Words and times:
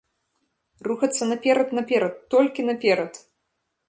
Рухацца 0.87 1.23
наперад-наперад, 1.31 2.13
толькі 2.35 2.65
наперад! 2.71 3.13